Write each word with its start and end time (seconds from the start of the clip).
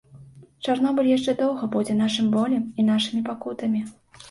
Чарнобыль 0.67 1.09
яшчэ 1.17 1.35
доўга 1.43 1.69
будзе 1.77 1.99
нашым 2.01 2.33
болем 2.39 2.67
і 2.79 2.89
нашымі 2.91 3.25
пакутамі. 3.31 3.87